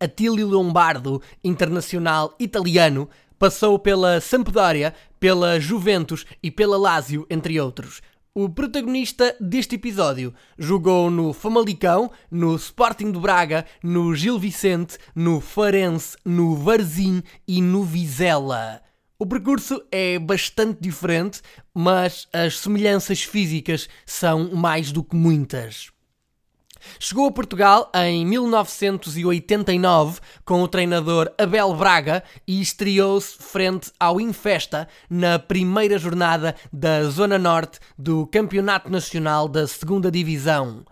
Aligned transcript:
Attilio 0.00 0.46
Lombardo, 0.46 1.20
internacional 1.42 2.34
italiano, 2.38 3.08
passou 3.38 3.78
pela 3.78 4.20
Sampdoria, 4.20 4.94
pela 5.18 5.58
Juventus 5.58 6.24
e 6.42 6.50
pela 6.50 6.76
Lazio, 6.76 7.26
entre 7.30 7.60
outros. 7.60 8.00
O 8.34 8.48
protagonista 8.48 9.34
deste 9.40 9.74
episódio 9.74 10.32
jogou 10.56 11.10
no 11.10 11.32
Famalicão, 11.32 12.10
no 12.30 12.54
Sporting 12.54 13.10
de 13.10 13.18
Braga, 13.18 13.66
no 13.82 14.14
Gil 14.14 14.38
Vicente, 14.38 14.96
no 15.14 15.40
Farense, 15.40 16.16
no 16.24 16.54
Varzim 16.54 17.22
e 17.48 17.60
no 17.60 17.82
Vizela. 17.82 18.80
O 19.18 19.26
percurso 19.26 19.82
é 19.90 20.16
bastante 20.16 20.80
diferente, 20.80 21.42
mas 21.74 22.28
as 22.32 22.58
semelhanças 22.58 23.22
físicas 23.22 23.88
são 24.06 24.54
mais 24.54 24.92
do 24.92 25.02
que 25.02 25.16
muitas. 25.16 25.90
Chegou 26.98 27.26
a 27.26 27.32
Portugal 27.32 27.90
em 27.94 28.24
1989 28.26 30.20
com 30.44 30.62
o 30.62 30.68
treinador 30.68 31.30
Abel 31.38 31.74
Braga 31.74 32.22
e 32.46 32.60
estreou-se 32.60 33.36
frente 33.38 33.90
ao 33.98 34.20
Infesta 34.20 34.88
na 35.08 35.38
primeira 35.38 35.98
jornada 35.98 36.54
da 36.72 37.04
Zona 37.04 37.38
Norte 37.38 37.78
do 37.98 38.26
Campeonato 38.26 38.90
Nacional 38.90 39.48
da 39.48 39.66
Segunda 39.66 40.10
Divisão. 40.10 40.84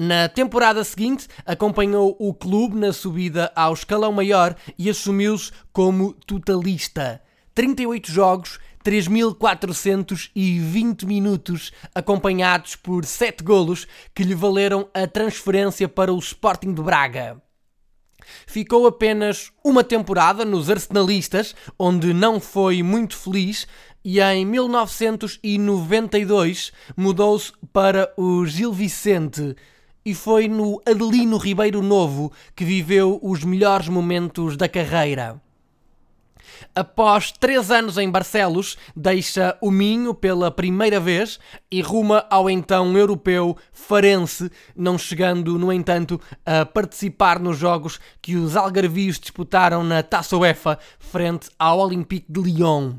Na 0.00 0.28
temporada 0.28 0.84
seguinte, 0.84 1.26
acompanhou 1.44 2.16
o 2.20 2.32
clube 2.32 2.76
na 2.76 2.92
subida 2.92 3.50
ao 3.56 3.72
escalão 3.72 4.12
maior 4.12 4.54
e 4.78 4.88
assumiu-se 4.88 5.50
como 5.72 6.12
totalista. 6.12 7.20
38 7.52 8.12
jogos, 8.12 8.60
3.420 8.88 11.04
minutos, 11.04 11.70
acompanhados 11.94 12.74
por 12.74 13.04
7 13.04 13.44
golos 13.44 13.86
que 14.14 14.22
lhe 14.22 14.34
valeram 14.34 14.88
a 14.94 15.06
transferência 15.06 15.86
para 15.86 16.10
o 16.10 16.18
Sporting 16.18 16.72
de 16.72 16.80
Braga. 16.80 17.36
Ficou 18.46 18.86
apenas 18.86 19.52
uma 19.62 19.84
temporada 19.84 20.42
nos 20.42 20.70
Arsenalistas, 20.70 21.54
onde 21.78 22.14
não 22.14 22.40
foi 22.40 22.82
muito 22.82 23.14
feliz, 23.14 23.68
e 24.02 24.22
em 24.22 24.46
1992 24.46 26.72
mudou-se 26.96 27.52
para 27.70 28.10
o 28.16 28.46
Gil 28.46 28.72
Vicente. 28.72 29.54
E 30.02 30.14
foi 30.14 30.48
no 30.48 30.80
Adelino 30.88 31.36
Ribeiro 31.36 31.82
Novo 31.82 32.32
que 32.56 32.64
viveu 32.64 33.20
os 33.22 33.44
melhores 33.44 33.90
momentos 33.90 34.56
da 34.56 34.66
carreira. 34.66 35.38
Após 36.74 37.32
três 37.32 37.70
anos 37.70 37.98
em 37.98 38.10
Barcelos, 38.10 38.76
deixa 38.94 39.56
o 39.60 39.70
Minho 39.70 40.14
pela 40.14 40.50
primeira 40.50 41.00
vez 41.00 41.38
e 41.70 41.80
ruma 41.80 42.24
ao 42.30 42.48
então 42.48 42.96
europeu 42.96 43.56
Farense, 43.72 44.50
não 44.76 44.98
chegando, 44.98 45.58
no 45.58 45.72
entanto, 45.72 46.20
a 46.44 46.64
participar 46.64 47.38
nos 47.38 47.58
jogos 47.58 47.98
que 48.20 48.36
os 48.36 48.56
algarvios 48.56 49.18
disputaram 49.18 49.82
na 49.82 50.02
Taça 50.02 50.36
UEFA 50.36 50.78
frente 50.98 51.50
ao 51.58 51.78
Olympique 51.78 52.30
de 52.30 52.40
Lyon. 52.40 52.94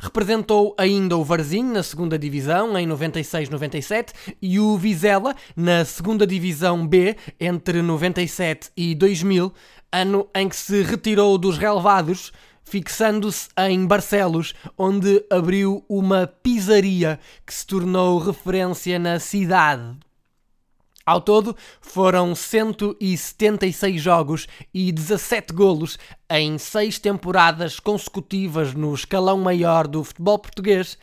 Representou 0.00 0.74
ainda 0.78 1.16
o 1.16 1.24
Varzim 1.24 1.64
na 1.64 1.82
segunda 1.82 2.18
divisão 2.18 2.76
em 2.78 2.86
96-97 2.88 4.12
e 4.40 4.58
o 4.58 4.76
Vizela 4.76 5.34
na 5.56 5.84
segunda 5.84 6.26
divisão 6.26 6.86
B 6.86 7.16
entre 7.38 7.82
97 7.82 8.70
e 8.76 8.94
2000, 8.94 9.52
ano 9.92 10.28
em 10.34 10.48
que 10.48 10.56
se 10.56 10.82
retirou 10.82 11.38
dos 11.38 11.58
relevados, 11.58 12.32
fixando-se 12.64 13.48
em 13.58 13.86
Barcelos, 13.86 14.54
onde 14.76 15.24
abriu 15.30 15.84
uma 15.88 16.26
pizzaria 16.26 17.20
que 17.46 17.54
se 17.54 17.66
tornou 17.66 18.18
referência 18.18 18.98
na 18.98 19.18
cidade. 19.18 19.96
Ao 21.06 21.20
todo, 21.20 21.54
foram 21.82 22.34
176 22.34 24.00
jogos 24.00 24.46
e 24.72 24.90
17 24.90 25.52
golos 25.52 25.98
em 26.30 26.56
seis 26.56 26.98
temporadas 26.98 27.78
consecutivas 27.78 28.72
no 28.72 28.94
escalão 28.94 29.38
maior 29.38 29.86
do 29.86 30.02
futebol 30.02 30.38
português, 30.38 30.96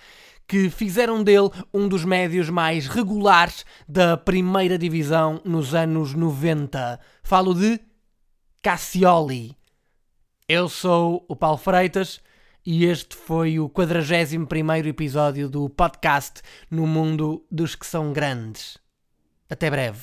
que 0.47 0.71
fizeram 0.71 1.23
dele 1.23 1.51
um 1.71 1.87
dos 1.87 2.03
médios 2.03 2.49
mais 2.49 2.87
regulares 2.87 3.63
da 3.87 4.17
primeira 4.17 4.75
divisão 4.75 5.39
nos 5.45 5.75
anos 5.75 6.15
90. 6.15 6.99
Falo 7.21 7.53
de 7.53 7.79
Cassioli. 8.59 9.55
Eu 10.49 10.67
sou 10.67 11.23
o 11.29 11.35
Paulo 11.35 11.57
Freitas 11.57 12.19
e 12.65 12.85
este 12.85 13.15
foi 13.15 13.59
o 13.59 13.69
41 13.69 14.47
episódio 14.87 15.47
do 15.47 15.69
podcast 15.69 16.41
No 16.71 16.87
Mundo 16.87 17.45
dos 17.51 17.75
que 17.75 17.85
são 17.85 18.11
grandes. 18.11 18.81
Até 19.51 19.69
breve. 19.69 19.99